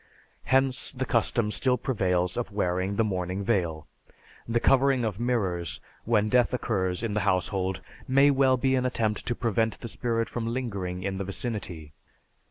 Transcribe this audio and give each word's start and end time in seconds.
Hence, 0.45 0.93
the 0.93 1.05
custom 1.05 1.51
still 1.51 1.77
prevails 1.77 2.35
of 2.35 2.51
wearing 2.51 2.95
the 2.95 3.03
mourning 3.03 3.43
veil. 3.43 3.85
The 4.47 4.59
covering 4.59 5.05
of 5.05 5.19
mirrors 5.19 5.79
when 6.05 6.27
death 6.27 6.55
occurs 6.55 7.03
in 7.03 7.13
the 7.13 7.19
household 7.19 7.81
may 8.07 8.31
well 8.31 8.57
be 8.57 8.73
an 8.73 8.83
attempt 8.87 9.27
to 9.27 9.35
prevent 9.35 9.79
the 9.79 9.87
spirit 9.87 10.27
from 10.27 10.47
lingering 10.47 11.03
in 11.03 11.19
the 11.19 11.23
vicinity. 11.23 11.93